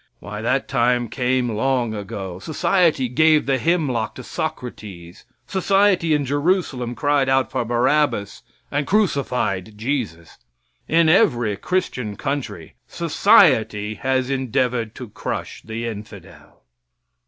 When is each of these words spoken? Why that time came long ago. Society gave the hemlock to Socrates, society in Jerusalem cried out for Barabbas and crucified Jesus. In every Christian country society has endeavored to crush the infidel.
Why 0.17 0.41
that 0.41 0.67
time 0.67 1.09
came 1.09 1.47
long 1.51 1.93
ago. 1.93 2.39
Society 2.39 3.07
gave 3.07 3.45
the 3.45 3.59
hemlock 3.59 4.15
to 4.15 4.23
Socrates, 4.23 5.25
society 5.45 6.15
in 6.15 6.25
Jerusalem 6.25 6.95
cried 6.95 7.29
out 7.29 7.51
for 7.51 7.63
Barabbas 7.63 8.41
and 8.71 8.87
crucified 8.87 9.77
Jesus. 9.77 10.39
In 10.87 11.07
every 11.07 11.55
Christian 11.55 12.15
country 12.15 12.73
society 12.87 13.93
has 13.93 14.31
endeavored 14.31 14.95
to 14.95 15.07
crush 15.07 15.61
the 15.61 15.85
infidel. 15.85 16.63